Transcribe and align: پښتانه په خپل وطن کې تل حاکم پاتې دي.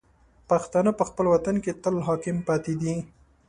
پښتانه 0.49 0.91
په 0.99 1.03
خپل 1.09 1.25
وطن 1.33 1.55
کې 1.63 1.71
تل 1.83 1.95
حاکم 2.07 2.37
پاتې 2.47 2.73
دي. 2.81 2.93